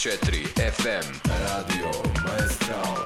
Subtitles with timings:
[0.00, 1.90] 94 FM Radio
[2.24, 3.04] Maestral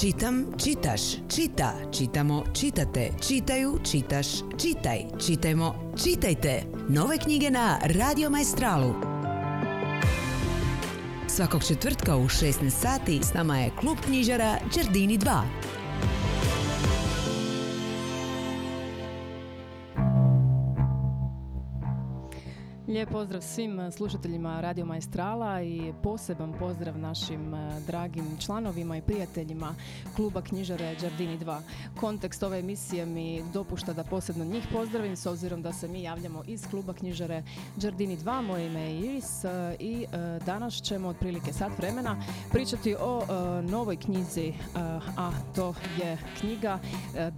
[0.00, 1.00] Čitam, čitaš,
[1.34, 4.26] čita, čitamo, čitate, čitaju, čitaš,
[4.62, 6.62] čitaj, čitajmo, čitajte.
[6.88, 8.94] Nove knjige na Radio Maestralu.
[11.28, 15.59] Svakog četvrtka u 16 sati s nama je klub knjižara Đardini 2.
[22.90, 29.02] Lijep pozdrav svim eh, slušateljima Radio Maestrala i poseban pozdrav našim eh, dragim članovima i
[29.02, 29.74] prijateljima
[30.16, 31.60] kluba knjižare Đardini 2.
[32.00, 36.42] Kontekst ove emisije mi dopušta da posebno njih pozdravim s obzirom da se mi javljamo
[36.46, 37.42] iz kluba knjižare
[37.76, 38.42] Đardini 2.
[38.42, 40.06] Moje ime je Iris eh, i
[40.46, 42.16] danas ćemo otprilike sat vremena
[42.52, 43.22] pričati o
[43.62, 44.52] novoj knjizi,
[45.16, 46.78] a to je knjiga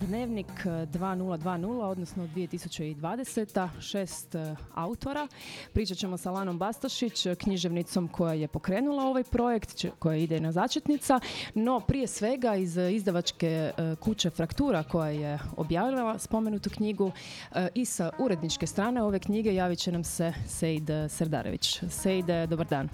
[0.00, 3.68] Dnevnik 2020, odnosno 2020.
[3.80, 4.36] šest
[4.74, 5.28] autora
[5.72, 11.20] Pričat ćemo sa Lanom Bastašić, književnicom koja je pokrenula ovaj projekt, koja ide na začetnica,
[11.54, 17.12] no prije svega iz izdavačke e, kuće Fraktura koja je objavila spomenutu knjigu
[17.54, 21.80] e, i sa uredničke strane ove knjige javit će nam se Sejd Serdarević.
[21.88, 22.88] Sejde, dobar dan.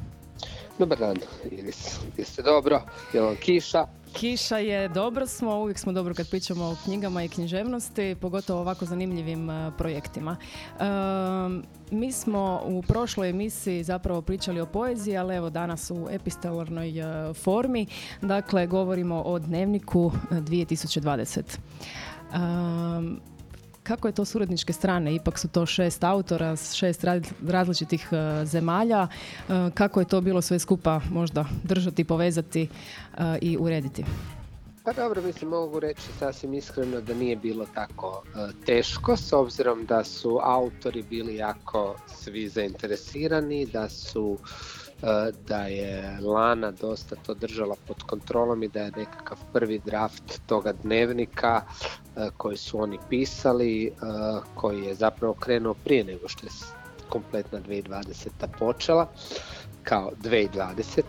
[0.78, 1.16] Dobar dan,
[1.50, 1.98] Iris.
[2.16, 2.82] Jeste dobro?
[3.12, 3.86] Je vam kiša?
[4.12, 8.84] Kiša je dobro smo, uvijek smo dobro kad pričamo o knjigama i književnosti, pogotovo ovako
[8.84, 10.36] zanimljivim uh, projektima.
[11.90, 17.36] mi smo u prošloj emisiji zapravo pričali o poeziji, ali evo danas u epistolarnoj uh,
[17.36, 17.86] formi,
[18.22, 21.58] dakle govorimo o dnevniku 2020.
[23.88, 25.14] Kako je to s uredničke strane?
[25.14, 27.04] Ipak su to šest autora, šest
[27.46, 29.08] različitih e, zemalja.
[29.08, 32.68] E, kako je to bilo sve skupa možda držati, povezati e,
[33.40, 34.04] i urediti?
[34.84, 38.22] Pa dobro, mislim, mogu reći sasvim iskreno da nije bilo tako
[38.66, 44.38] teško, s obzirom da su autori bili jako svi zainteresirani, da su
[45.48, 50.72] da je Lana dosta to držala pod kontrolom i da je nekakav prvi draft toga
[50.72, 51.62] dnevnika
[52.18, 53.90] E, koji su oni pisali, e,
[54.54, 56.50] koji je zapravo krenuo prije nego što je
[57.08, 58.28] kompletna 2020.
[58.58, 59.08] počela,
[59.82, 61.02] kao 2020.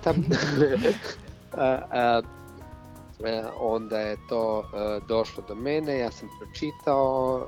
[3.26, 4.64] E, onda je to
[5.08, 7.46] došlo do mene, ja sam pročitao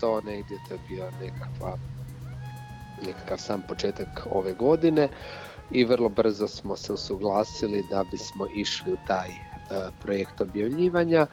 [0.00, 1.76] to negdje, to je bio nekakva,
[3.06, 5.08] nekakav sam početak ove godine
[5.72, 9.28] i vrlo brzo smo se usuglasili da bismo išli u taj
[10.02, 11.26] projekt objavljivanja.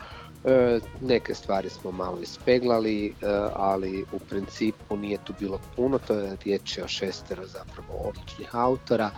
[0.46, 3.14] E, neke stvari smo malo ispeglali, e,
[3.56, 9.12] ali u principu nije tu bilo puno, to je riječ o šestero zapravo odličnih autora,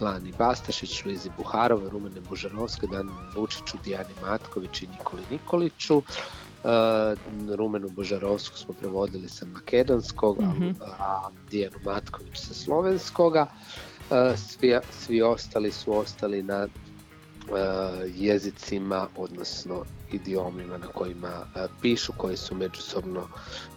[0.00, 6.02] Lani Bastašić, Luizi Buharova, Rumene Bužarovske, Dan Vučiću, Dijani Matković i Nikoli Nikoliću.
[7.56, 13.46] Rumenu Božarovsku smo prevodili sa makedonskog, mm a Dijanu Matković sa slovenskoga.
[14.36, 16.68] Svi, svi ostali su ostali na
[18.14, 23.28] jezicima, odnosno idiomima na kojima e, pišu, koji su međusobno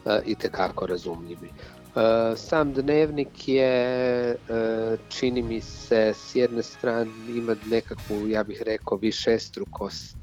[0.06, 1.48] e, itekako razumljivi.
[1.48, 4.36] E, sam dnevnik je,
[5.10, 10.18] čini mi se, s jedne strane ima nekakvu, ja bih rekao, višestrukost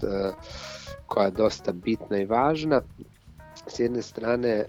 [1.06, 2.82] koja je dosta bitna i važna.
[3.66, 4.64] S jedne strane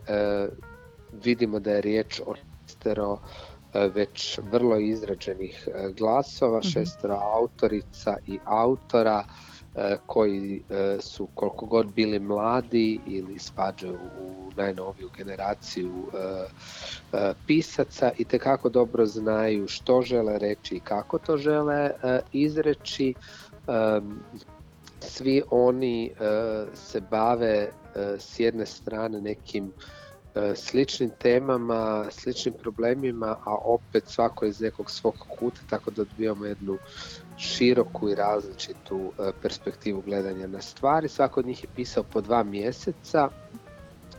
[1.24, 3.18] vidimo da je riječ o
[3.94, 6.68] već vrlo izrađenih glasova, mhm.
[6.68, 9.24] šestero autorica i autora,
[9.76, 15.92] E, koji e, su koliko god bili mladi ili spadaju u najnoviju generaciju
[17.14, 21.92] e, pisaca i tekako dobro znaju što žele reći i kako to žele
[22.32, 23.14] izreći.
[25.00, 26.12] Svi oni
[26.74, 27.70] se bave
[28.18, 29.72] s jedne strane nekim
[30.56, 36.78] sličnim temama, sličnim problemima, a opet svako iz nekog svog kuta, tako da dobijamo jednu
[37.38, 41.08] široku i različitu e, perspektivu gledanja na stvari.
[41.08, 43.30] Svako od njih je pisao po dva mjeseca,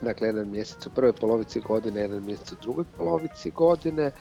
[0.00, 4.04] dakle jedan mjesec u prvoj polovici godine, jedan mjesec u drugoj polovici godine.
[4.04, 4.12] E,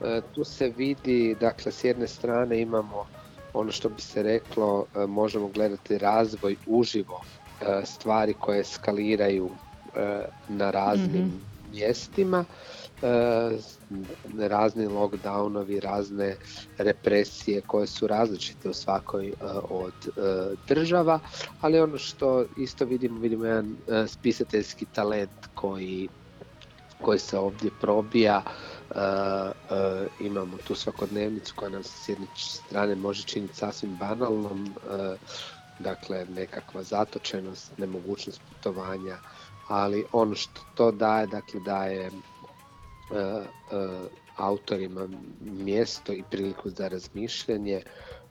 [0.00, 3.06] e, tu se vidi, dakle s jedne strane imamo
[3.54, 7.20] ono što bi se reklo, možemo gledati razvoj uživo
[7.84, 9.50] stvari koje eskaliraju
[10.48, 11.36] na raznim mhm.
[11.72, 12.44] mjestima
[13.02, 13.58] E,
[14.48, 16.36] razni lockdownovi, razne
[16.78, 19.32] represije koje su različite u svakoj e,
[19.70, 20.10] od e,
[20.68, 21.20] država,
[21.60, 23.76] ali ono što isto vidimo, vidimo jedan
[24.08, 26.08] spisateljski talent koji,
[27.00, 28.42] koji se ovdje probija,
[30.20, 34.74] imamo tu svakodnevnicu koja nam s jedne strane može činiti sasvim banalnom,
[35.78, 39.16] dakle nekakva zatočenost, nemogućnost putovanja,
[39.68, 42.10] ali ono što to daje, dakle daje
[44.38, 45.08] autorima
[45.40, 47.82] mjesto i priliku za razmišljanje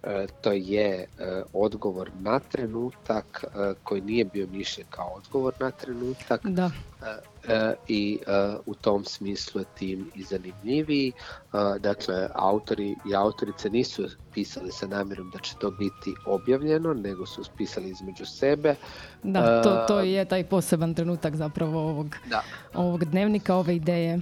[0.03, 1.07] E, to je e,
[1.53, 6.71] odgovor na trenutak e, koji nije bio mišljen kao odgovor na trenutak da.
[7.87, 8.19] i
[8.65, 11.11] u tom smislu je tim i zanimljiviji.
[11.79, 17.43] Dakle, autori i autorice nisu pisali sa namjerom da će to biti objavljeno, nego su
[17.57, 18.75] pisali između sebe.
[19.23, 22.43] Da, to, to je taj poseban trenutak zapravo ovog, da.
[22.73, 24.19] ovog dnevnika, ove ideje.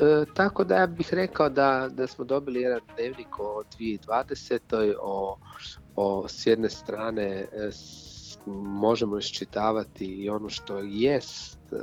[0.00, 4.94] E, tako da ja bih rekao da, da smo dobili jedan dnevnik o 2020.
[5.02, 5.38] O,
[5.96, 7.70] o s jedne strane e,
[8.46, 11.76] možemo iščitavati i ono što jest e,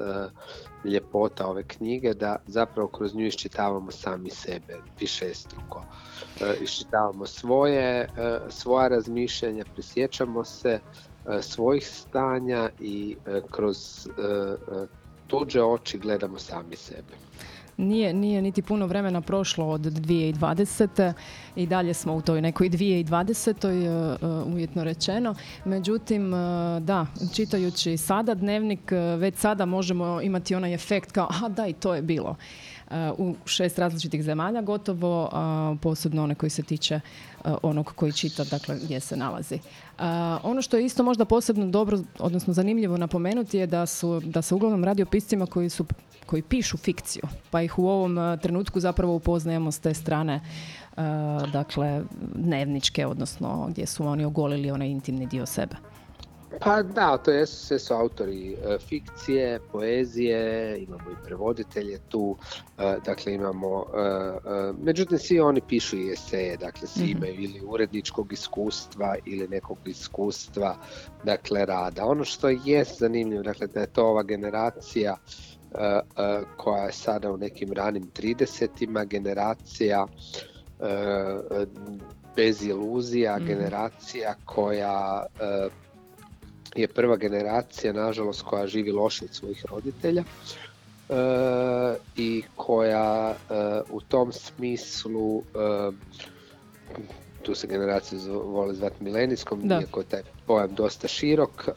[0.87, 5.83] ljepota ove knjige da zapravo kroz nju iščitavamo sami sebe višestruko.
[6.41, 8.09] E, iščitavamo svoje,
[8.49, 10.79] svoja razmišljanja, prisjećamo se
[11.41, 13.17] svojih stanja i
[13.51, 14.07] kroz
[15.27, 17.13] tuđe oči gledamo sami sebe.
[17.77, 21.13] Nije, nije niti puno vremena prošlo od 2020.
[21.55, 23.67] i dalje smo u toj nekoj 2020.
[23.67, 25.35] E, e, uvjetno rečeno.
[25.65, 26.37] Međutim, e,
[26.79, 31.95] da, čitajući sada dnevnik, već sada možemo imati onaj efekt kao, a da i to
[31.95, 32.35] je bilo
[33.17, 35.29] u šest različitih zemalja gotovo,
[35.81, 36.99] posebno one koji se tiče
[37.61, 39.59] onog koji čita, dakle gdje se nalazi.
[40.43, 44.55] Ono što je isto možda posebno dobro, odnosno zanimljivo napomenuti je da, su, da se
[44.55, 45.85] uglavnom radi o piscima koji, su,
[46.25, 50.41] koji pišu fikciju, pa ih u ovom trenutku zapravo upoznajemo s te strane
[51.51, 52.03] dakle
[52.35, 55.75] dnevničke, odnosno gdje su oni ogolili onaj intimni dio sebe.
[56.59, 62.37] Pa da, to je, sve su autori e, fikcije, poezije, imamo i prevoditelje tu,
[62.77, 67.17] e, dakle imamo, e, međutim svi oni pišu i eseje, dakle svi mhm.
[67.17, 70.75] imaju ili uredničkog iskustva ili nekog iskustva,
[71.23, 72.05] dakle rada.
[72.05, 75.17] Ono što je zanimljivo, dakle da je to ova generacija
[76.57, 80.07] koja je sada u nekim ranim 30 generacija
[82.35, 83.47] bez iluzija, mhm.
[83.47, 85.25] generacija koja
[86.75, 91.13] je prva generacija, nažalost, koja živi loše od svojih roditelja e,
[92.15, 93.53] i koja e,
[93.91, 95.91] u tom smislu e,
[97.43, 101.69] tu se generacija vole zvati milenijskom, iako je taj pojam dosta širok,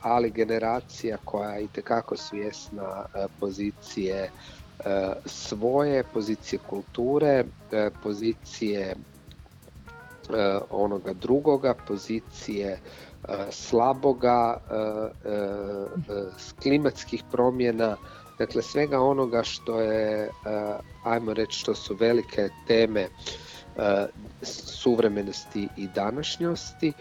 [0.00, 3.04] ali generacija koja je itekako svjesna
[3.40, 4.30] pozicije
[5.26, 7.44] svoje, pozicije kulture,
[8.02, 8.94] pozicije
[10.70, 12.78] onoga drugoga, pozicije
[13.50, 14.58] slaboga,
[16.62, 17.96] klimatskih promjena,
[18.38, 20.30] dakle svega onoga što je,
[21.04, 23.08] ajmo reći, što su velike teme
[24.42, 26.92] suvremenosti i današnjosti,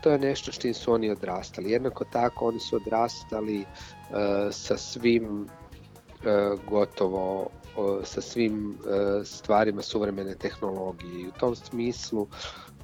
[0.00, 1.70] to je nešto što su oni odrastali.
[1.70, 3.64] Jednako tako oni su odrastali
[4.50, 5.46] sa svim
[6.66, 7.48] gotovo
[8.04, 8.78] sa svim
[9.24, 12.28] stvarima suvremene tehnologije i u tom smislu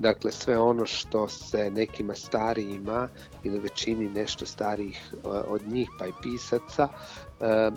[0.00, 3.08] Dakle, sve ono što se nekima starijima
[3.44, 6.88] ili većini nešto starijih e, od njih pa i pisaca
[7.40, 7.70] e,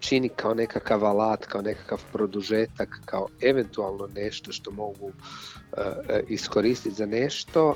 [0.00, 5.12] čini kao nekakav alat, kao nekakav produžetak, kao eventualno nešto što mogu
[5.76, 7.74] e, iskoristiti za nešto,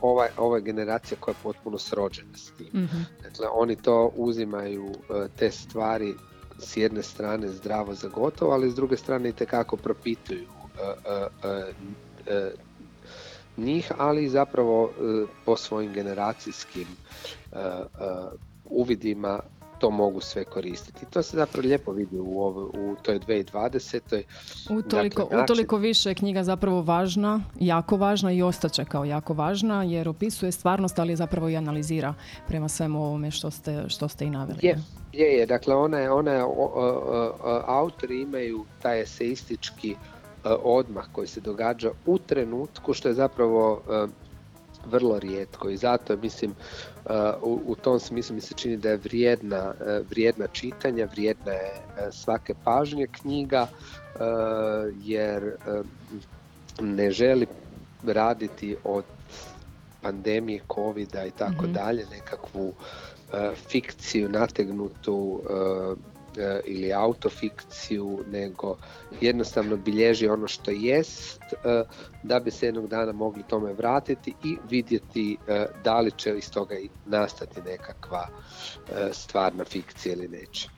[0.00, 2.82] ova, ova je generacija koja je potpuno srođena s tim.
[2.82, 4.92] mm Dakle, oni to uzimaju
[5.38, 6.14] te stvari
[6.58, 10.46] s jedne strane zdravo za gotovo, ali s druge strane i tekako propituju
[12.26, 12.50] E,
[13.56, 16.86] njih, ali zapravo e, po svojim generacijskim
[17.52, 17.56] e,
[18.64, 19.40] uvidima
[19.78, 21.06] to mogu sve koristiti.
[21.10, 24.22] To se zapravo lijepo vidi u, ovo, u toj 2020.
[24.70, 29.82] Utoliko, dakle, utoliko više je knjiga zapravo važna, jako važna i ostaće kao jako važna
[29.82, 32.14] jer opisuje stvarnost, ali zapravo i analizira
[32.48, 34.58] prema svemu ovome što ste, što ste i naveli.
[34.62, 34.78] Je,
[35.12, 35.46] je, je.
[35.46, 36.40] Dakle, one, one
[37.66, 39.96] autori imaju taj eseistički
[40.46, 44.06] E, odmah koji se događa u trenutku što je zapravo e,
[44.86, 46.54] vrlo rijetko i zato mislim
[47.42, 49.74] u, u tom smislu mi se čini da je vrijedna,
[50.10, 51.72] vrijedna čitanja, vrijedna je
[52.12, 53.66] svake pažnje knjiga
[55.02, 55.56] jer
[56.80, 57.46] ne želi
[58.06, 59.04] raditi od
[60.02, 61.72] pandemije covida i tako mhm.
[61.72, 62.72] dalje nekakvu
[63.70, 66.15] fikciju nategnutu E,
[66.64, 68.76] ili autofikciju, nego
[69.20, 71.84] jednostavno bilježi ono što jest, e,
[72.22, 76.50] da bi se jednog dana mogli tome vratiti i vidjeti e, da li će iz
[76.50, 76.74] toga
[77.06, 78.28] nastati nekakva
[79.12, 80.68] stvarna fikcija ili neće.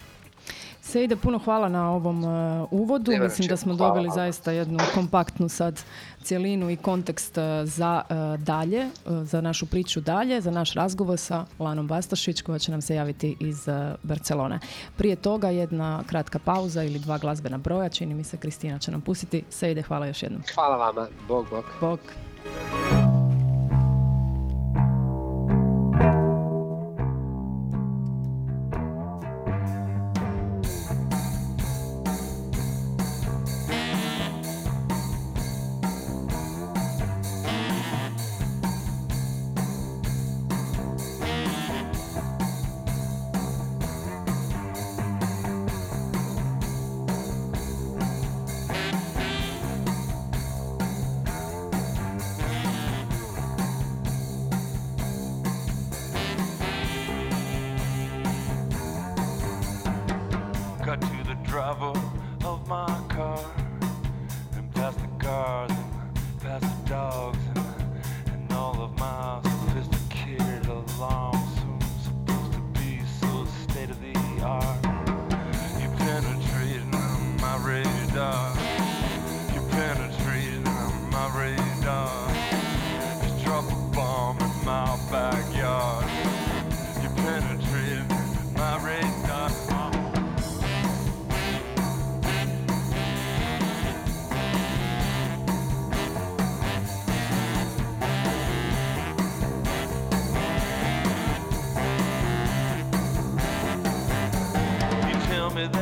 [0.88, 2.24] Se ide puno hvala na ovom
[2.70, 3.10] uvodu.
[3.10, 5.80] Nema Mislim da smo Hvala dobili zaista jednu kompaktnu sad
[6.22, 11.18] cjelinu i kontekst uh, za uh, dalje, uh, za našu priču dalje, za naš razgovor
[11.18, 13.68] sa Lanom Bastašić koja će nam se javiti iz
[14.02, 14.58] Barcelone.
[14.96, 17.88] Prije toga jedna kratka pauza ili dva glazbena broja.
[17.88, 19.44] Čini mi se Kristina će nam pustiti.
[19.50, 20.42] Se ide hvala još jednom.
[20.54, 21.08] Hvala vama.
[21.28, 21.64] Bog, bog.
[21.80, 22.00] Bog.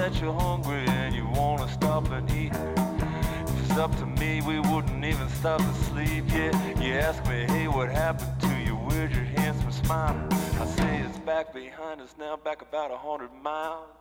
[0.09, 2.53] That you're hungry and you wanna stop and eat.
[2.55, 6.25] If it's up to me, we wouldn't even stop to sleep.
[6.29, 8.77] Yeah, you ask me, hey, what happened to you?
[8.77, 10.29] Where's your hands handsome smile?
[10.61, 13.96] I say it's back behind us now, back about a hundred miles.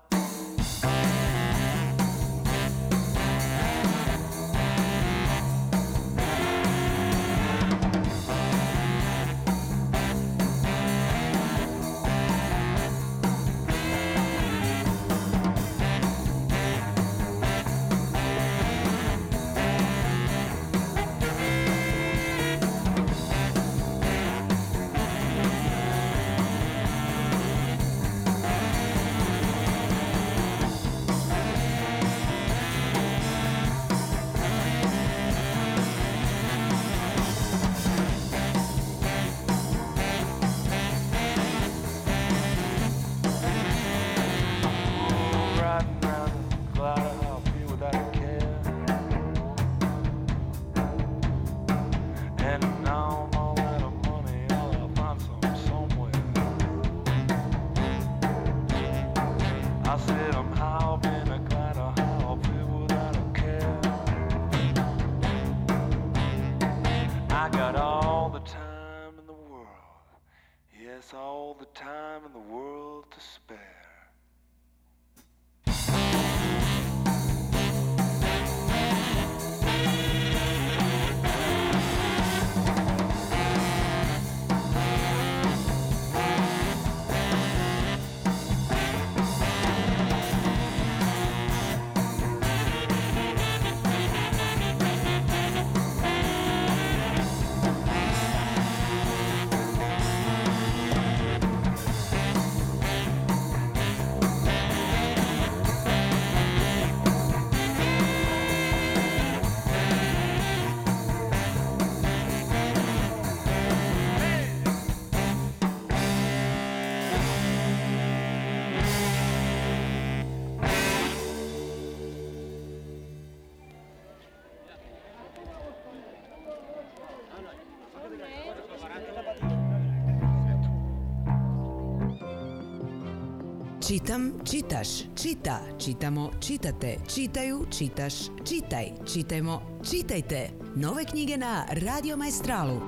[133.88, 138.14] Čitam, čitaš, čita, čitamo, čitate, čitaju, čitaš,
[138.50, 139.62] čitaj, čitajmo,
[139.92, 140.50] čitajte.
[140.76, 142.82] Nove knjige na Radio Maestralu.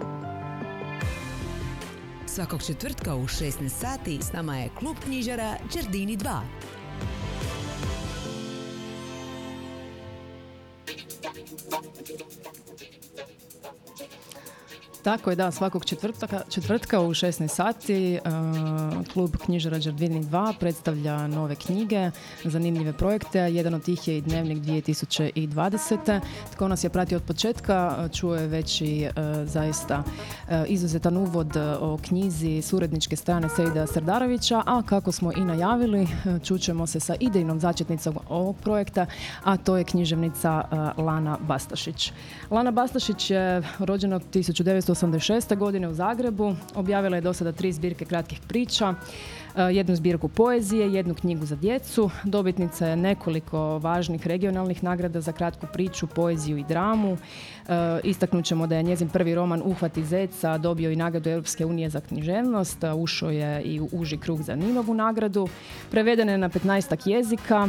[2.26, 6.42] Svakog četvrtka u 16 sati s nama je klub knjižara Đardini 2.
[15.04, 21.28] Tako je, da, svakog četvrtka, četvrtka u 16 sati uh, klub knjižara Đardini 2 predstavlja
[21.28, 22.12] nove knjige,
[22.44, 23.40] zanimljive projekte.
[23.40, 26.20] Jedan od tih je i Dnevnik 2020.
[26.52, 29.12] Tko nas je pratio od početka, čuje već i e,
[29.46, 30.04] zaista
[30.50, 36.08] e, izuzetan uvod o knjizi suredničke strane Sejda Srdarovića, a kako smo i najavili, e,
[36.44, 39.06] čućemo se sa idejnom začetnicom ovog projekta,
[39.44, 40.64] a to je književnica
[40.98, 42.12] Lana Bastašić.
[42.52, 45.58] Lana Bastašić je rođena 1986.
[45.58, 50.94] godine u Zagrebu, objavila je do sada tri zbirke kratkih priča, e, jednu zbirku poezije,
[50.94, 52.10] jednu knjigu za djecu.
[52.24, 57.18] Dobitnica je nekoliko važnih regionalnih nagrada za kratku priču, poeziju i dramu.
[57.18, 61.90] E, istaknut ćemo da je njezin prvi roman Uhvati zeca dobio i nagradu Europske unije
[61.90, 65.48] za književnost, ušao je i u uži krug za Ninovu nagradu.
[65.92, 67.68] Prevedena je na 15 jezika,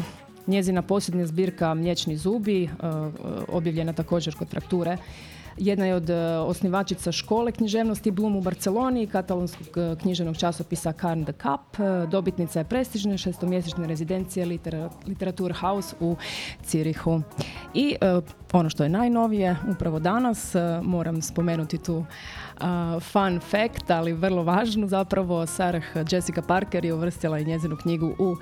[0.48, 2.68] Njezina posljednja zbirka Mliječni zubi, e,
[3.48, 4.96] objavljena također kod frakture,
[5.58, 11.24] jedna je od e, osnivačica škole književnosti Blum u Barceloni katalonskog e, književnog časopisa Carn
[11.24, 11.80] the Cup.
[11.80, 14.46] E, dobitnica je prestižne šestomjesečne rezidencije
[15.06, 16.16] Literatur House u
[16.64, 17.20] Cirihu.
[17.74, 17.96] I
[18.52, 22.04] ono što je najnovije, upravo danas, moram spomenuti tu
[23.00, 28.36] fun fact, ali vrlo važnu zapravo, Sarah Jessica Parker je uvrstila i njezinu knjigu u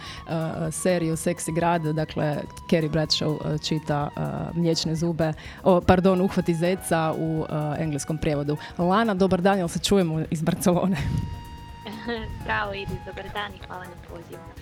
[0.71, 2.37] seriju Seksi grad, dakle
[2.71, 4.09] Carrie Bradshaw čita
[4.55, 5.33] Mliječne zube,
[5.65, 7.45] o, pardon, Uhvati zeca u
[7.79, 8.57] engleskom prijevodu.
[8.79, 10.97] Lana, dobar dan, jel se čujemo iz Barcelone?
[12.43, 14.56] Zdravo, Idi, dobar dan i hvala na pozivu.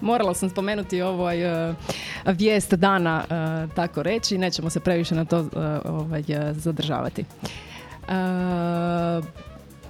[0.00, 1.74] Morala sam spomenuti ovaj uh,
[2.26, 5.48] vijest dana, uh, tako reći, nećemo se previše na to uh,
[5.84, 7.24] ovaj, zadržavati.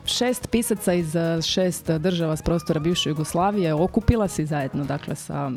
[0.06, 5.50] Šest pisaca iz šest država s prostora bivše Jugoslavije okupila si zajedno dakle sa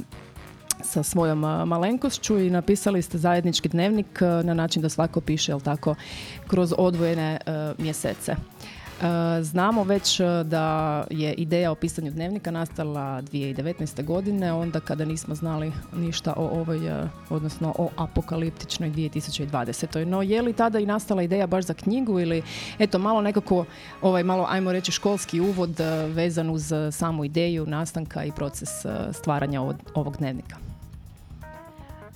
[0.83, 5.95] sa svojom malenkošću i napisali ste zajednički dnevnik na način da svako piše, jel tako,
[6.47, 7.39] kroz odvojene
[7.77, 8.35] mjesece.
[9.01, 14.03] E, znamo već e, da je ideja o pisanju dnevnika nastala 2019.
[14.03, 20.05] godine, onda kada nismo znali ništa o ovoj, e, odnosno o apokaliptičnoj 2020.
[20.05, 22.43] No je li tada i nastala ideja baš za knjigu ili
[22.79, 23.65] eto malo nekako,
[24.01, 28.69] ovaj malo ajmo reći školski uvod vezan uz samu ideju nastanka i proces
[29.13, 29.61] stvaranja
[29.95, 30.70] ovog dnevnika?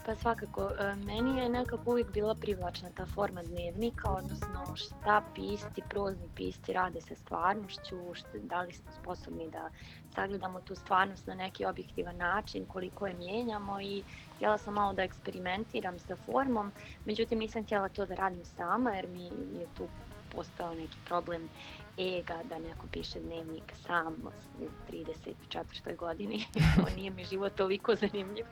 [0.06, 5.82] Pa svakako, e, meni je nekako uvijek bila privlačna ta forma dnevnika, odnosno šta pisci,
[5.90, 7.98] prozni pisci rade sa stvarnošću,
[8.34, 9.70] da li smo sposobni da
[10.16, 14.04] sagledamo tu stvarnost na neki objektivan način, koliko je mijenjamo i
[14.36, 16.72] htjela sam malo da eksperimentiram sa formom,
[17.06, 19.26] međutim nisam htjela to da radim sama jer mi
[19.60, 19.88] je tu
[20.36, 21.50] postao neki problem
[21.98, 24.16] ega da neko piše dnevnik sam
[24.60, 25.96] u 34.
[25.96, 26.46] godini.
[26.98, 28.46] nije mi život toliko zanimljiv.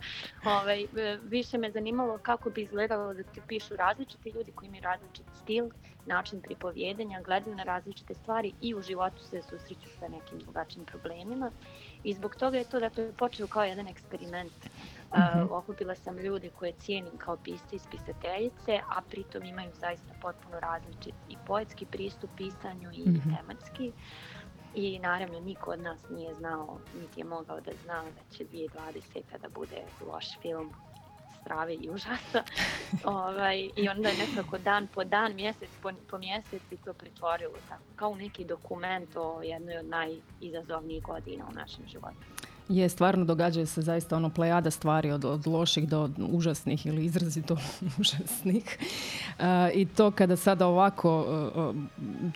[0.46, 0.86] Ovaj,
[1.24, 5.70] više me zanimalo kako bi izgledalo da ti pišu različiti ljudi koji imaju različit stil,
[6.06, 11.52] način pripovjedenja, gledaju na različite stvari i u životu se susreću sa nekim drugačijim problemima.
[12.04, 14.54] I zbog toga je to dakle, počeo kao jedan eksperiment
[15.14, 20.60] Uh, okupila sam ljude koje cijenim kao pisci i spisateljice, a pritom imaju zaista potpuno
[20.60, 23.92] različit i poetski pristup pisanju i mm tematski.
[24.76, 29.22] I naravno niko od nas nije znao, niti je mogao da zna da će 2020.
[29.42, 30.74] da bude loš film
[31.44, 32.44] strave i užasa.
[33.04, 37.54] ovaj, I onda je nekako dan po dan, mjesec po, po mjesec i to pretvorilo
[37.70, 42.43] tako, kao neki dokument o jednoj od najizazovnijih godina u našem životu.
[42.70, 47.58] Je, stvarno događaju se zaista ono plejada stvari od, od loših do užasnih ili izrazito
[48.00, 48.78] užasnih.
[49.40, 51.76] E, I to kada sada ovako uh,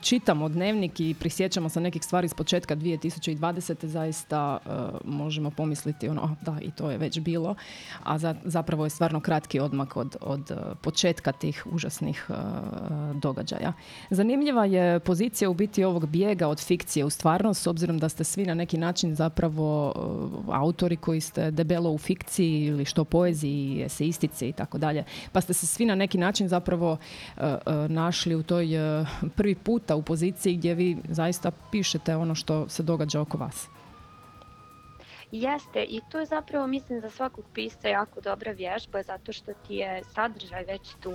[0.01, 3.85] čitamo dnevnik i prisjećamo se nekih stvari iz početka 2020.
[3.85, 4.57] zaista
[5.05, 7.55] možemo pomisliti ono, da i to je već bilo,
[8.03, 12.29] a za, zapravo je stvarno kratki odmak od, od početka tih užasnih
[13.13, 13.73] događaja.
[14.09, 18.23] Zanimljiva je pozicija u biti ovog bijega od fikcije u stvarnost, s obzirom da ste
[18.23, 19.93] svi na neki način zapravo
[20.51, 25.03] autori koji ste debelo u fikciji ili što poeziji, eseistici i tako dalje.
[25.31, 26.97] Pa ste se svi na neki način zapravo
[27.37, 27.57] e, e,
[27.89, 32.83] našli u toj e, prvi puta u poziciji gdje vi zaista pišete ono što se
[32.83, 33.67] događa oko vas.
[35.31, 39.75] Jeste i to je zapravo mislim za svakog pisca jako dobra vježba zato što ti
[39.75, 41.13] je sadržaj već tu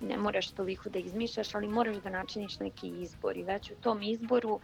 [0.00, 4.02] ne moraš toliko da izmišljaš, ali moraš da načiniš neki izbor i već u tom
[4.02, 4.60] izboru uh,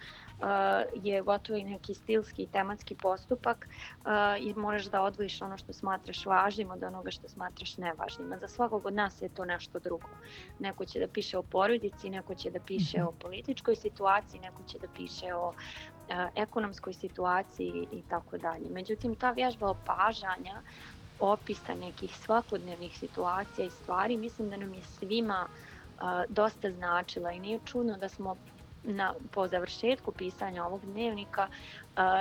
[1.04, 4.06] je gotovo i neki stilski i tematski postupak uh,
[4.40, 8.32] i moraš da odvojiš ono što smatraš važnim od onoga što smatraš nevažnim.
[8.32, 10.08] A za svakog od nas je to nešto drugo.
[10.58, 14.78] Neko će da piše o porodici, neko će da piše o političkoj situaciji, neko će
[14.78, 15.54] da piše o uh,
[16.34, 18.70] ekonomskoj situaciji i tako dalje.
[18.70, 20.62] Međutim, ta vježba opažanja
[21.18, 25.48] opisa nekih svakodnevnih situacija i stvari mislim da nam je svima
[26.28, 28.36] dosta značila i nije čudno da smo
[28.82, 31.48] na, po završetku pisanja ovog dnevnika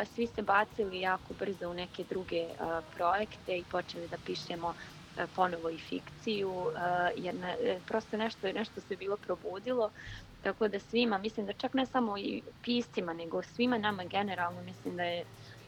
[0.06, 2.48] svi se bacili jako brzo u neke druge
[2.96, 4.74] projekte i počeli da pišemo
[5.36, 6.72] ponovo i fikciju,
[7.16, 9.90] jer ne, prosto nešto, nešto se bilo probudilo,
[10.42, 14.96] tako da svima, mislim da čak ne samo i piscima, nego svima nama generalno, mislim
[14.96, 15.26] da je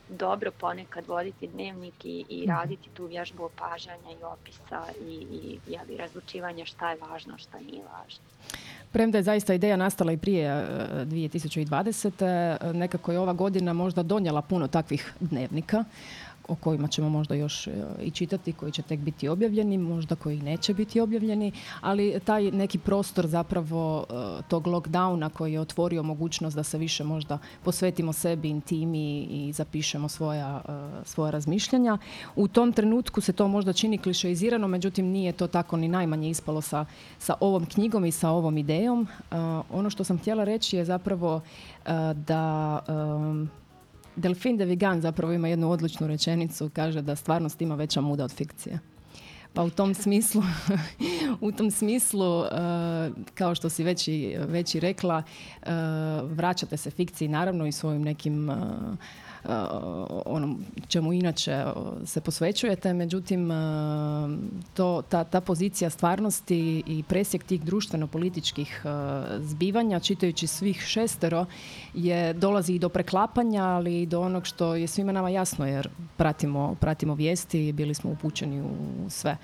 [0.10, 2.52] dobro ponekad voditi dnevnik i, i mhm.
[2.52, 7.84] raditi tu vježbu opažanja i opisa i, i jeli, razlučivanja šta je važno, šta nije
[7.84, 8.24] važno.
[8.92, 10.68] Premda je zaista ideja nastala i prije
[11.06, 12.26] 2020.
[12.26, 15.84] E, nekako je ova godina možda donijela puno takvih dnevnika
[16.48, 20.42] o kojima ćemo možda još e, i čitati, koji će tek biti objavljeni, možda koji
[20.42, 24.14] neće biti objavljeni, ali taj neki prostor zapravo e,
[24.48, 30.10] tog lockdowna koji je otvorio mogućnost da se više možda posvetimo sebi, intimi i zapišemo
[30.10, 31.98] svoja, e, svoja razmišljanja.
[32.36, 36.62] U tom trenutku se to možda čini klišeizirano, međutim nije to tako ni najmanje ispalo
[36.62, 36.86] sa,
[37.20, 39.08] sa ovom knjigom i sa ovom idejom.
[39.70, 41.42] Ono što sam htjela reći je zapravo
[42.16, 42.82] da
[44.16, 48.32] Delfin de Vigan zapravo ima jednu odličnu rečenicu, kaže da stvarnost ima veća muda od
[48.32, 48.80] fikcije.
[49.54, 50.44] Pa u tom smislu,
[51.42, 52.48] u tom smislu uh,
[53.34, 55.24] kao što si već i, već i rekla,
[55.62, 55.68] uh,
[56.24, 58.56] vraćate se fikciji naravno i svojim nekim uh,
[60.26, 61.64] onom čemu inače
[62.06, 63.50] se posvećujete, međutim
[64.74, 68.84] to, ta, ta pozicija stvarnosti i presjek tih društveno-političkih
[69.40, 71.46] zbivanja, čitajući svih šestero,
[71.94, 75.90] je, dolazi i do preklapanja, ali i do onog što je svima nama jasno, jer
[76.18, 79.38] pratimo, pratimo vijesti i bili smo upućeni u sve.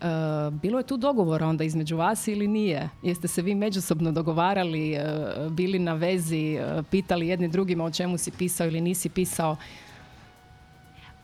[0.00, 2.88] E, bilo je tu dogovora onda između vas ili nije?
[3.02, 5.04] Jeste se vi međusobno dogovarali, e,
[5.50, 9.56] bili na vezi, e, pitali jedni drugima o čemu si pisao ili nisi pisao?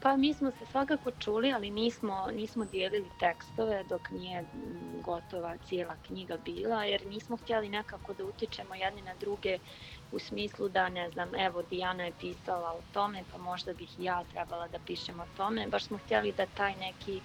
[0.03, 4.45] Pa mi smo se svakako čuli, ali nismo, nismo dijelili tekstove dok nije
[5.05, 9.59] gotova cijela knjiga bila, jer nismo htjeli nekako da utičemo jedni na druge
[10.13, 14.25] u smislu da, ne znam, evo Dijana je pisala o tome, pa možda bih ja
[14.33, 15.67] trebala da pišem o tome.
[15.67, 17.21] Baš smo htjeli da taj neki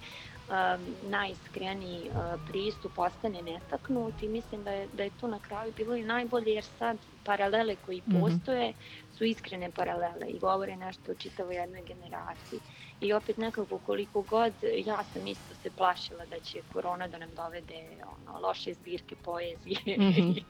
[1.02, 5.96] najiskreniji uh, pristup ostane netaknut i mislim da je, da je to na kraju bilo
[5.96, 8.20] i najbolje jer sad paralele koji mm-hmm.
[8.20, 8.72] postoje
[9.18, 12.60] su iskrene paralele i govore nešto o čitavoj jednoj generaciji.
[13.00, 14.52] I opet nekako koliko god,
[14.86, 19.98] ja sam isto se plašila da će korona da nam dovede ono, loše zbirke poezije
[19.98, 20.34] mm-hmm.
[20.36, 20.44] i,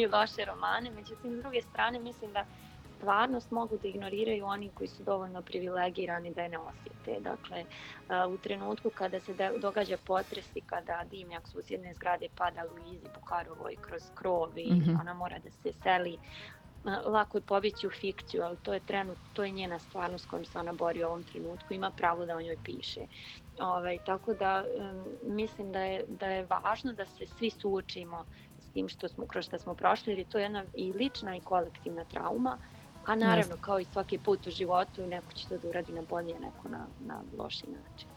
[0.00, 2.44] i loše romane, međutim s druge strane mislim da
[2.96, 7.20] stvarnost mogu da ignoriraju oni koji su dovoljno privilegirani da je ne osjete.
[7.20, 7.64] Dakle,
[8.28, 14.02] u trenutku kada se događa potres i kada dimnjak susjedne zgrade pada Luizi Bukarovoj kroz
[14.14, 15.00] krov i mm-hmm.
[15.00, 16.18] ona mora da se seli,
[17.04, 20.44] lako je pobići u fikciju, ali to je trenut, to je njena stvarnost s kojom
[20.44, 23.00] se ona bori u ovom trenutku, ima pravo da o njoj piše.
[23.60, 25.04] Ovaj, tako da um,
[25.36, 28.24] mislim da je, da je važno da se svi suočimo
[28.60, 31.40] s tim što smo, kroz što smo prošli, jer je to jedna i lična i
[31.40, 32.58] kolektivna trauma,
[33.06, 36.34] A naravno, kao i svaki put u životu, neko će to da uradi na bolje,
[36.40, 38.08] neko na, na loši način.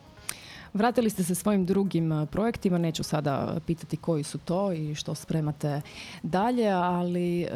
[0.73, 5.81] Vratili ste se svojim drugim projektima, neću sada pitati koji su to i što spremate
[6.23, 7.47] dalje, ali e,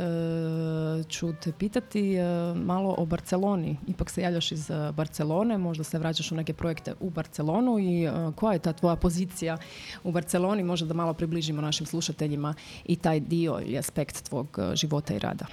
[1.09, 2.23] ću te pitati e,
[2.55, 3.77] malo o Barceloni.
[3.87, 8.11] Ipak se javljaš iz Barcelone, možda se vraćaš u neke projekte u Barcelonu i e,
[8.35, 9.57] koja je ta tvoja pozicija
[10.03, 10.63] u Barceloni?
[10.63, 12.53] Možda da malo približimo našim slušateljima
[12.85, 15.45] i taj dio ili aspekt tvog života i rada.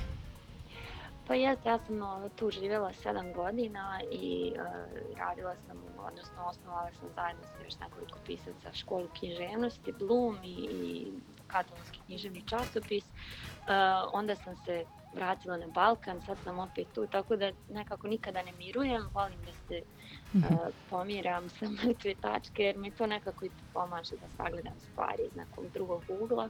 [1.30, 2.00] Pa jeste, ja sam
[2.36, 8.18] tu živjela sedam godina i uh, radila sam, odnosno osnovala sam zajedno sa još nekoliko
[8.26, 11.12] pisaca školu književnosti, Bloom i, i
[11.46, 13.04] katolski književni časopis.
[13.04, 13.70] Uh,
[14.12, 18.52] onda sam se vratila na Balkan, sad sam opet tu, tako da nekako nikada ne
[18.52, 19.82] mirujem, volim da se
[20.34, 20.42] uh,
[20.90, 25.64] pomiram sa mrtve tačke jer mi to nekako i pomaže da sagledam stvari iz nekog
[25.72, 26.48] drugog ugla.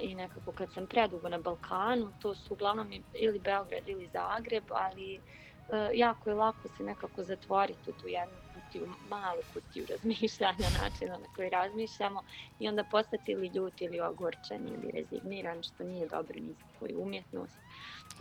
[0.00, 5.18] I nekako kad sam predugo na Balkanu, to su uglavnom ili Beograd ili Zagreb, ali
[5.18, 11.18] uh, jako je lako se nekako zatvoriti u tu jednu kutiju, malu kutiju razmišljanja, načina
[11.18, 12.22] na koji razmišljamo
[12.58, 17.02] i onda postati ili ljut ili ogorčan ili rezigniran, što nije dobro ni za svoju
[17.02, 17.58] umjetnost.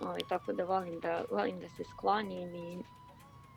[0.01, 2.77] O, ovaj, tako da volim, da volim da se sklonim i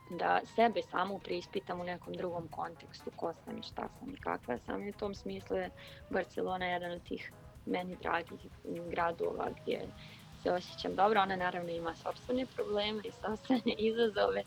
[0.09, 4.57] da sebe samo preispitam u nekom drugom kontekstu, ko sam i šta sam i kakva
[4.57, 4.83] sam.
[4.83, 5.69] I u tom smislu je
[6.09, 7.31] Barcelona jedan od tih
[7.65, 8.39] meni dragih
[8.89, 9.81] gradova gdje
[10.43, 11.21] se osjećam dobro.
[11.21, 14.43] Ona naravno ima sobstvene probleme i sobstvene izazove,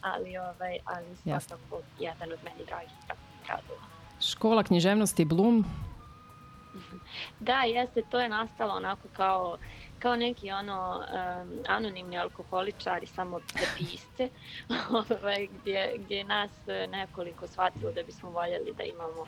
[0.00, 2.92] ali, ovaj, ali svakako jedan od meni dragih
[3.46, 3.80] gradova.
[4.20, 5.64] Škola književnosti Blum?
[7.40, 9.56] Da, jeste, to je nastalo onako kao
[10.00, 14.28] kao neki ono um, anonimni alkoholičari samo za pisce,
[15.20, 16.50] ovaj, gdje, gdje nas
[16.90, 19.26] nekoliko shvatilo da bismo voljeli da imamo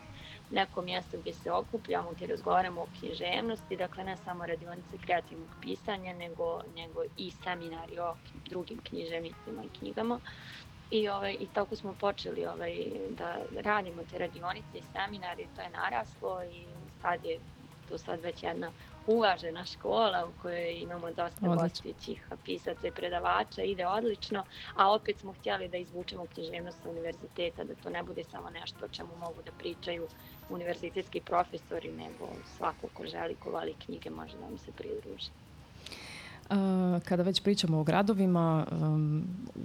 [0.53, 6.13] neko mjesto gdje se okupljamo, gdje razgovaramo o književnosti, dakle ne samo radionice kreativnog pisanja,
[6.13, 8.15] nego, nego i seminari o
[8.51, 10.21] drugim književnicima i knjigama.
[10.91, 12.77] I, ovaj, I tako smo počeli ovaj,
[13.11, 16.67] da radimo te radionice i seminari, to je naraslo i
[17.03, 17.39] sad je
[17.89, 18.73] to sad već jedna
[19.07, 21.55] uvažena škola u kojoj imamo dosta Odlično.
[21.63, 27.65] gostujućih pisaca i predavača, ide odlično, a opet smo htjeli da izvučemo književnost sa univerziteta,
[27.65, 30.09] da to ne bude samo nešto o čemu mogu da pričaju
[30.49, 35.31] univerzitetski profesori, nego svako ko želi, ko voli knjige, može da nam se pridruži.
[36.53, 38.67] Uh, Kada već pričamo o gradovima,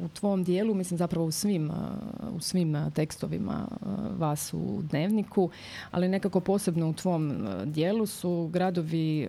[0.04, 3.68] u tvom dijelu, mislim zapravo u svim, uh, u svim uh, tekstovima
[4.18, 5.50] vas u dnevniku,
[5.92, 9.28] ali nekako posebno u tvom dijelu su gradovi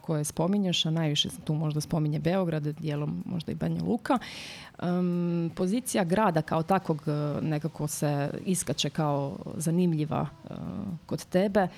[0.00, 4.18] koje spominješ, a najviše tu možda spominje Beograd, dijelom možda i Banja Luka.
[5.54, 7.02] Pozicija grada kao takvog
[7.42, 10.26] nekako se iskače kao zanimljiva
[11.06, 11.68] kod tebe.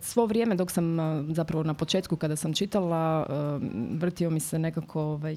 [0.00, 0.96] Svo vrijeme dok sam
[1.34, 3.62] zapravo na početku kada sam čitala uh,
[4.28, 5.36] vrtio mi se nekako ovaj,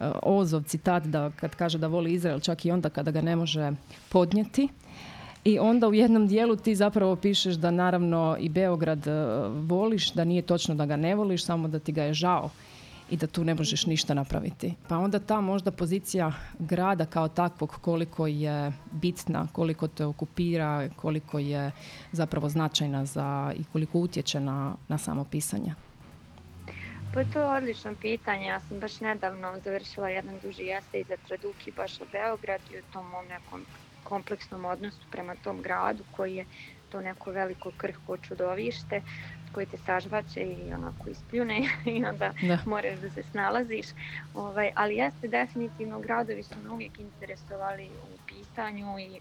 [0.00, 3.36] uh, Ozov citat da kad kaže da voli Izrael čak i onda kada ga ne
[3.36, 3.72] može
[4.08, 4.68] podnijeti.
[5.44, 9.14] I onda u jednom dijelu ti zapravo pišeš da naravno i Beograd uh,
[9.68, 12.50] voliš, da nije točno da ga ne voliš, samo da ti ga je žao
[13.10, 14.74] i da tu ne možeš ništa napraviti.
[14.88, 21.38] Pa onda ta možda pozicija grada kao takvog koliko je bitna, koliko te okupira, koliko
[21.38, 21.70] je
[22.12, 25.85] zapravo značajna za i koliko utječe na, na samo pisanje.
[27.16, 28.46] Pa to je odlično pitanje.
[28.46, 32.82] Ja sam baš nedavno završila jedan duži esej za Traduki baš o Beograd i o
[32.92, 33.66] tom mom nekom
[34.04, 36.46] kompleksnom odnosu prema tom gradu koji je
[36.88, 39.00] to neko veliko krhko čudovište
[39.52, 41.58] koji te sažvaće i onako ispljune
[41.96, 42.58] i onda Da.
[42.66, 43.86] moraš da se snalaziš.
[44.34, 49.20] Ovaj, ali jeste definitivno gradovi su me uvijek interesovali u pisanju i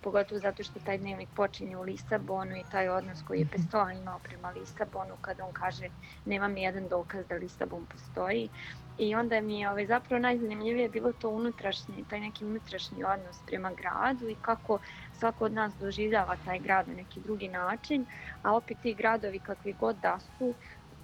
[0.00, 4.18] pogotovo zato što taj dnevnik počinje u Lisabonu i taj odnos koji je Pessoa imao
[4.18, 5.88] prema Lisabonu kada on kaže
[6.24, 8.50] nema mi jedan dokaz da Lisabon postoji.
[8.98, 13.72] I onda mi je ovaj, zapravo najzanimljivije bilo to unutrašnji, taj neki unutrašnji odnos prema
[13.72, 14.78] gradu i kako
[15.12, 18.06] svako od nas doživljava taj grad na neki drugi način,
[18.42, 20.56] a opet ti gradovi kakvi god da su,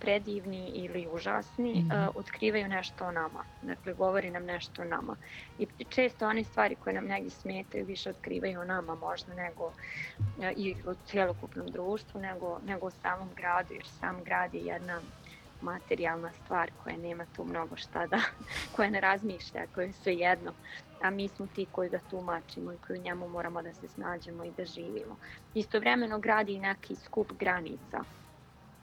[0.02, 1.92] predivni ili užasni, Mhm.
[1.92, 3.44] e, otkrivaju nešto o nama.
[3.62, 5.16] Dakle, govori nam nešto o nama.
[5.58, 9.72] I često one stvari koje nam negdje smetaju više otkrivaju o nama možda nego
[10.56, 15.00] i o cjelokupnom društvu, nego, nego o samom gradu, jer sam grad je jedna
[15.60, 18.20] materijalna stvar koja nema tu mnogo šta da,
[18.76, 20.52] koja ne razmišlja, koja je sve jedno,
[21.02, 24.44] a mi smo ti koji ga tumačimo i koji u njemu moramo da se snađemo
[24.44, 25.16] i da živimo.
[25.54, 28.04] Istovremeno gradi i neki skup granica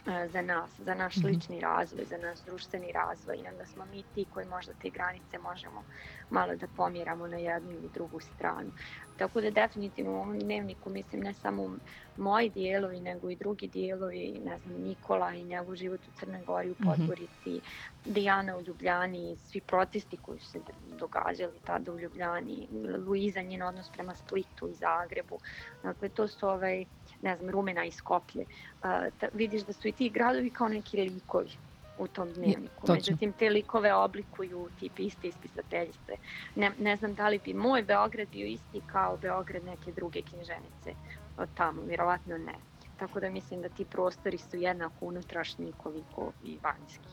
[0.05, 1.27] za nas, za naš Mhm.
[1.27, 5.37] lični razvoj, za naš društveni razvoj i onda smo mi ti koji možda te granice
[5.39, 5.83] možemo
[6.29, 8.71] malo da pomjeramo na jednu ili drugu stranu.
[9.15, 11.77] Tako da definitivno u ovom dnevniku mislim ne samo
[12.15, 16.71] moji dijelovi nego i drugi dijelovi, ne znam, Nikola i njegov život u Crnoj Gori,
[16.71, 16.83] u Mhm.
[16.83, 17.61] Podgorici,
[18.03, 22.67] Dijana u Ljubljani, svi protesti koji su se događali tada u Ljubljani,
[23.07, 25.39] Luiza njen odnos prema Splitu i Zagrebu.
[25.81, 26.85] Dakle, to su ovaj,
[27.21, 28.45] ne znam, Rumena i Skoplje.
[28.81, 31.49] Ta- vidiš da su i ti gradovi kao neki likovi
[31.97, 32.81] u tom dnevniku.
[32.81, 32.95] točno.
[32.95, 36.13] Međutim, te likove oblikuju ti iste ispisateljice.
[36.55, 40.93] Ne, ne znam da li bi moj Beograd bio isti kao Beograd neke druge knjiženice
[41.37, 42.53] od tamo, vjerovatno ne.
[42.97, 47.09] Tako da mislim da ti prostori su jednako unutrašnji koliko i vanjski.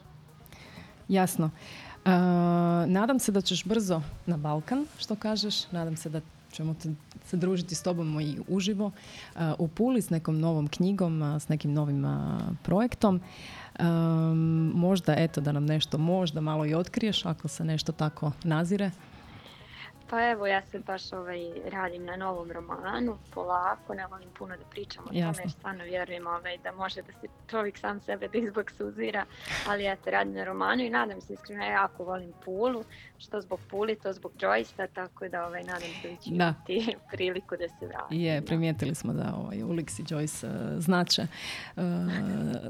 [1.09, 1.51] Jasno.
[2.05, 2.11] E,
[2.87, 5.73] nadam se da ćeš brzo na Balkan, što kažeš.
[5.73, 6.21] Nadam se da
[6.53, 6.75] ćemo
[7.25, 11.49] se družiti s tobom i uživo e, u Puli s nekom novom knjigom, a, s
[11.49, 13.21] nekim novim a, projektom.
[13.75, 13.83] E,
[14.75, 18.91] možda, eto, da nam nešto možda malo i otkriješ ako se nešto tako nazire.
[20.11, 24.65] Pa evo, ja se baš ovaj, radim na novom romanu, polako, ne volim puno da
[24.71, 28.39] pričam o tome, jer stvarno vjerujem ovaj, da može da se čovjek sam sebe da
[28.39, 29.25] izboksuzira,
[29.69, 32.85] ali eto, radim na romanu i nadam se iskreno, ja jako volim Pulu,
[33.19, 36.35] što zbog Puli, to zbog Joyce-a, tako da ovaj, nadam se da ću Da.
[36.35, 38.21] imati priliku da se vratim.
[38.21, 41.27] Je, primijetili smo da ovaj, Ulix i Joyce e, znače, e,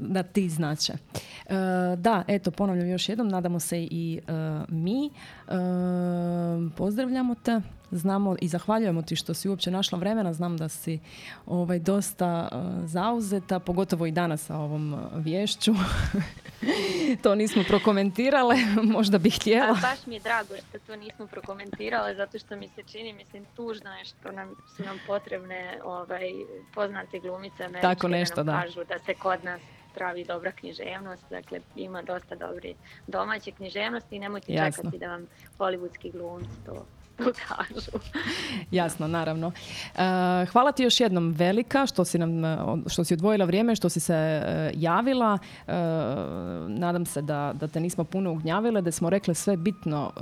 [0.00, 0.92] da ti znače.
[0.92, 1.54] E,
[1.96, 4.20] da, eto, ponavljam još jednom, nadamo se i
[4.68, 5.10] mi.
[6.76, 10.98] Pozdravljamo te, znamo i zahvaljujemo ti što si uopće našla vremena, znam da si
[11.46, 15.72] ovaj, dosta e, zauzeta, pogotovo i danas sa ovom e, vješću.
[17.22, 18.56] to nismo prokomentirale,
[18.96, 19.72] možda bih A, htjela.
[19.82, 23.90] baš mi je drago što to nismo prokomentirale, zato što mi se čini, mislim, tužno
[23.90, 26.32] je što nam, su nam potrebne ovaj,
[26.74, 28.66] poznate glumice američke Tako nešto, da nam da.
[28.66, 29.60] kažu da se kod nas
[29.94, 32.74] pravi dobra književnost, dakle ima dosta dobre
[33.06, 34.82] domaće književnosti i nemojte Jasno.
[34.82, 35.26] čekati da vam
[35.58, 37.98] hollywoodski glumci to kažu.
[38.70, 39.52] Jasno, naravno.
[39.94, 43.88] E, hvala ti još jednom velika što si nam e, što si odvojila vrijeme, što
[43.88, 45.38] si se e, javila.
[46.68, 50.12] nadam se da, da te nismo puno ugnjavile, da smo rekli sve bitno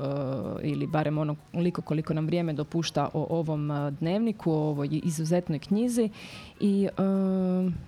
[0.62, 6.10] ili barem ono koliko koliko nam vrijeme dopušta o ovom dnevniku, o ovoj izuzetnoj knjizi
[6.60, 6.88] i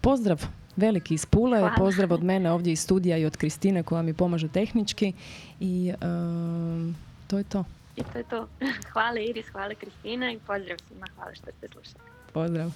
[0.01, 4.14] pozdrav veliki iz Pule, pozdrav od mene ovdje iz studija i od Kristine koja mi
[4.14, 5.12] pomaže tehnički
[5.61, 5.92] i
[7.27, 7.64] to je to.
[7.96, 8.48] I to je to.
[8.92, 11.06] Hvala Iris, hvala Kristina i pozdrav svima.
[11.16, 12.04] Hvala što ste slušali.
[12.32, 12.70] Pozdrav.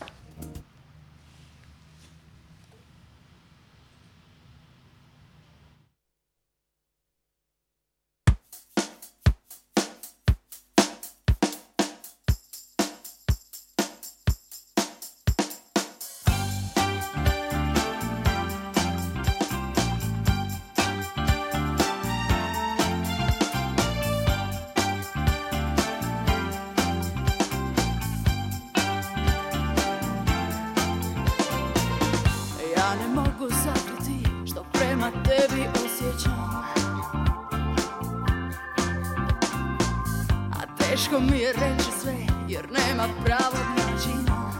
[40.91, 42.15] Teško mi je reći sve
[42.49, 44.53] jer nema pravog načina.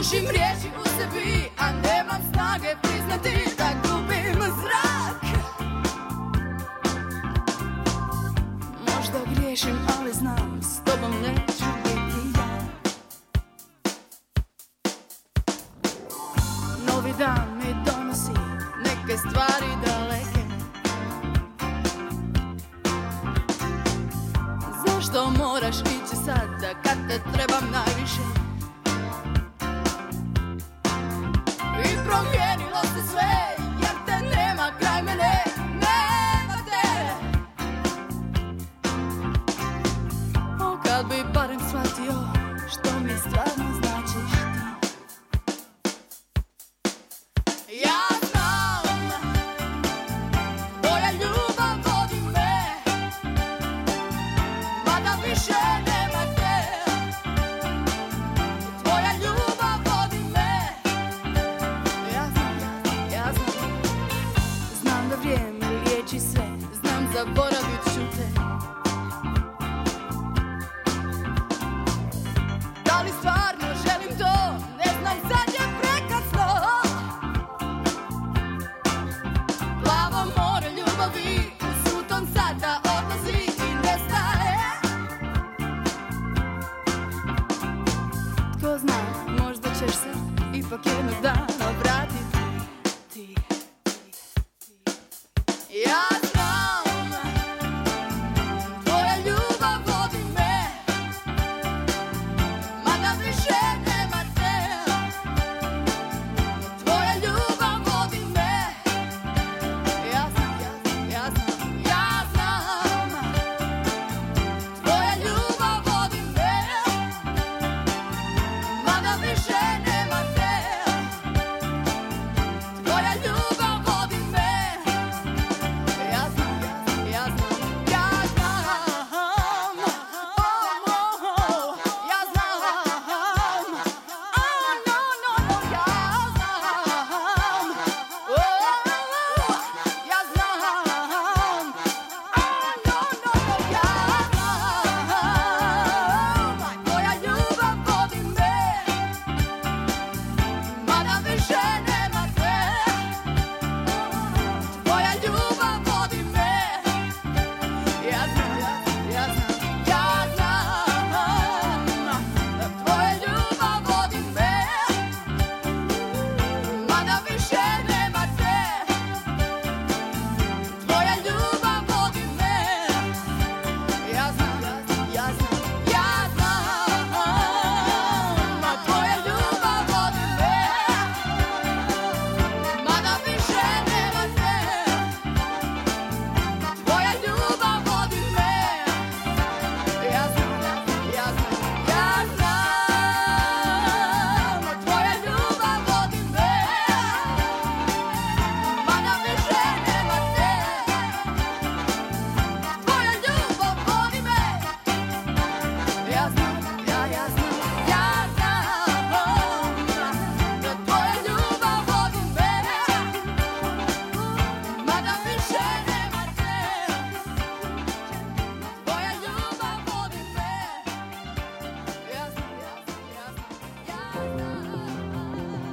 [0.00, 5.22] Ušim riječi u sebi, a nemam snage priznati da gubim zrak.
[8.80, 11.47] Možda griješim, ali znam, s tobom ne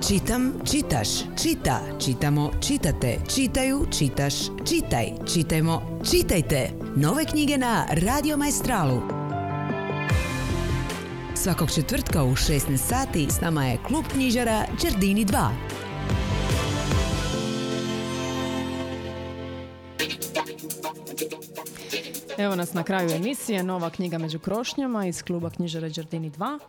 [0.07, 1.09] Čitam, čitaš,
[1.41, 4.33] čita, čitamo, čitate, čitaju, čitaš,
[4.69, 6.69] čitaj, čitajmo, čitajte.
[6.95, 9.01] Nove knjige na Radio Maestralu.
[11.35, 15.49] Svakog četvrtka u 16 sati s nama je klub knjižara Đerdini 2.
[22.37, 26.59] Evo nas na kraju emisije, nova knjiga među krošnjama iz kluba knjižara Đerdini 2.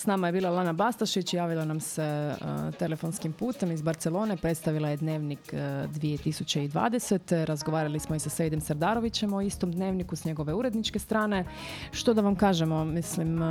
[0.00, 2.36] S nama je bila Lana Bastašić, javila nam se e,
[2.78, 7.44] telefonskim putem iz Barcelone, predstavila je dnevnik uh, 2020.
[7.44, 11.44] Razgovarali smo i sa Sejdem Sardarovićem o istom dnevniku s njegove uredničke strane.
[11.92, 13.46] Što da vam kažemo, mislim, e,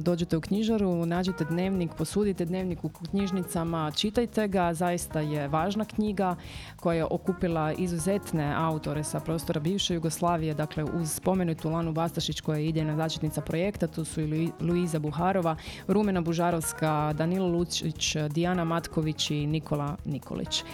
[0.00, 6.36] dođete u knjižaru, nađete dnevnik, posudite dnevnik u knjižnicama, čitajte ga, zaista je važna knjiga
[6.76, 12.58] koja je okupila izuzetne autore sa prostora bivše Jugoslavije, dakle uz spomenutu Lanu Bastašić koja
[12.58, 15.56] je idejna začetnica projekta, tu su i Luiza Buharova,
[15.88, 20.60] Rumena Bužarovska, Danilo Lučić, Dijana Matković i Nikola Nikolić.
[20.60, 20.64] E,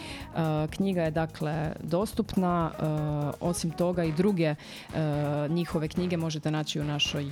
[0.71, 2.85] knjiga je dakle dostupna, e,
[3.41, 4.57] osim toga i druge e,
[5.49, 7.25] njihove knjige možete naći u našoj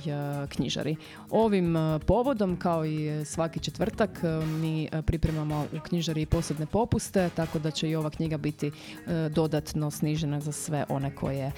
[0.49, 0.95] knjižari.
[1.29, 1.75] Ovim
[2.07, 7.95] povodom, kao i svaki četvrtak, mi pripremamo u knjižari posebne popuste, tako da će i
[7.95, 8.71] ova knjiga biti
[9.29, 11.51] dodatno snižena za sve one koje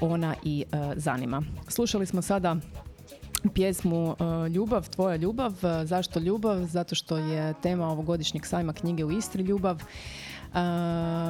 [0.00, 0.64] ona i
[0.96, 1.42] zanima.
[1.68, 2.56] Slušali smo sada
[3.54, 5.52] pjesmu e, Ljubav, tvoja ljubav.
[5.64, 6.64] E, zašto ljubav?
[6.64, 9.82] Zato što je tema ovogodišnjeg sajma knjige u Istri Ljubav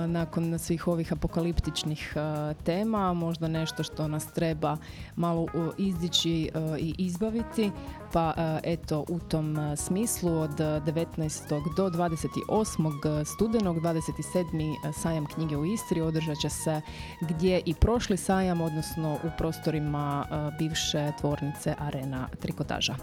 [0.07, 2.14] nakon svih ovih apokaliptičnih
[2.64, 4.77] tema, možda nešto što nas treba
[5.16, 5.47] malo
[5.79, 7.70] izdići i izbaviti,
[8.12, 11.75] pa eto u tom smislu od 19.
[11.77, 13.25] do 28.
[13.25, 14.93] studenog 27.
[14.93, 16.81] sajam knjige u Istri održat će se
[17.20, 20.27] gdje i prošli sajam, odnosno u prostorima
[20.59, 22.95] bivše tvornice Arena Trikotaža.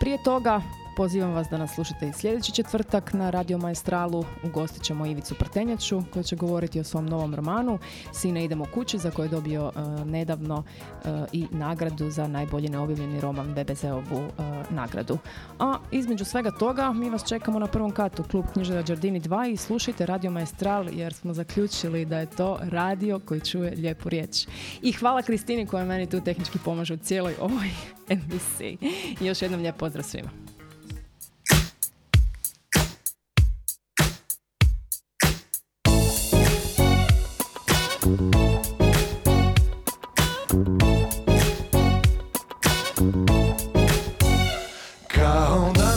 [0.00, 0.62] Prije toga
[0.96, 4.24] Pozivam vas da nas slušate i sljedeći četvrtak na Radio Maestralu.
[4.44, 7.78] Ugostit ćemo Ivicu Prtenjaču koja će govoriti o svom novom romanu
[8.12, 13.20] Sine idemo kući za koje je dobio e, nedavno uh, i nagradu za najbolji neobjavljeni
[13.20, 14.30] roman BBZ-ovu uh,
[14.70, 15.18] nagradu.
[15.58, 19.56] A između svega toga mi vas čekamo na prvom katu Klub knjižara Đardini 2 i
[19.56, 24.46] slušajte Radio Maestral jer smo zaključili da je to radio koji čuje lijepu riječ.
[24.82, 27.70] I hvala Kristini koja meni tu tehnički pomaže u cijeloj ovoj
[28.16, 28.78] emisiji.
[29.20, 30.51] I još jednom lijep pozdrav svima.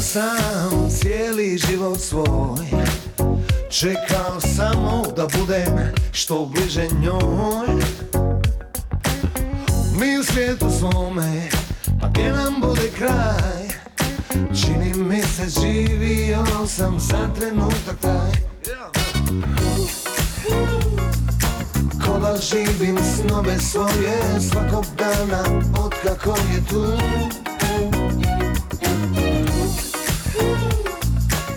[0.01, 2.65] Sam cijeli život svoj
[3.69, 7.67] Čekao samo da budem što bliže njoj.
[9.99, 11.49] Mi u svijetu svome,
[12.01, 13.67] pa gdje nam bude kraj?
[14.61, 18.24] Čini mi se živio sam za trenutak taj
[22.49, 25.43] živim snove svoje svakog dana
[25.83, 26.85] od kako je tu.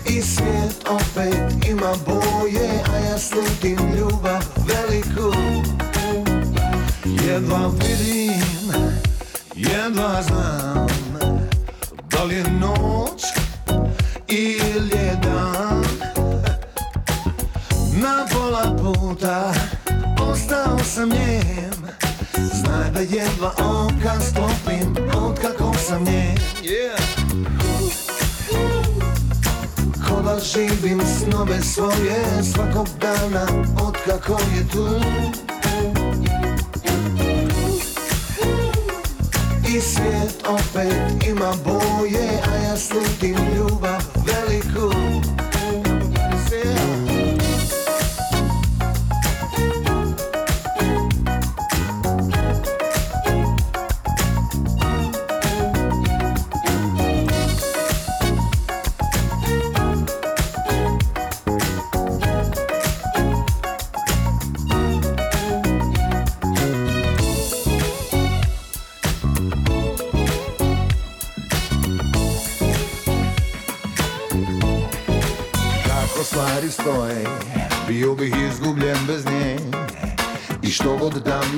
[0.05, 5.37] I svijet opet ima boje A ja slutim ljubav veliku.
[7.05, 8.71] Jedva vidim,
[9.55, 10.78] jedva znam
[30.69, 33.47] živim snove svoje svakog dana
[33.87, 34.87] od kako je tu.
[39.67, 44.18] I svijet opet ima boje, a ja slutim ljubav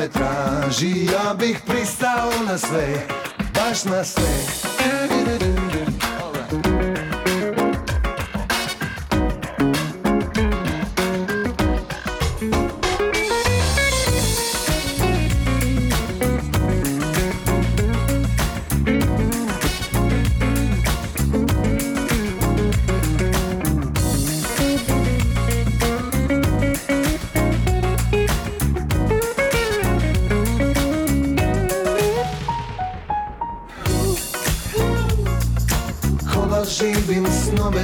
[0.02, 3.08] me traži Ja bih pristao na sve,
[3.54, 4.72] baš na sve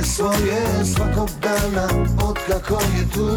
[0.07, 1.87] svoje svakog dana
[2.29, 3.36] otkako je tu